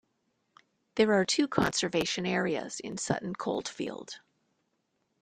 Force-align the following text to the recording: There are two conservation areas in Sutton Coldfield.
There 0.95 1.13
are 1.13 1.25
two 1.25 1.47
conservation 1.47 2.25
areas 2.25 2.79
in 2.79 2.97
Sutton 2.97 3.35
Coldfield. 3.35 4.17